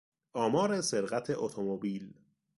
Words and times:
آمار 0.33 0.81
سرقت 0.81 1.29
اتومبیل 1.29 2.13